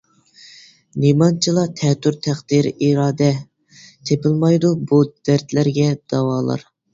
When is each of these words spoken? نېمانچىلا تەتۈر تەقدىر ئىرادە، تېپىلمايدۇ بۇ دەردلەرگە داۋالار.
نېمانچىلا 1.01 1.65
تەتۈر 1.81 2.17
تەقدىر 2.27 2.69
ئىرادە، 2.87 3.27
تېپىلمايدۇ 4.11 4.73
بۇ 4.93 5.03
دەردلەرگە 5.31 5.87
داۋالار. 6.15 6.67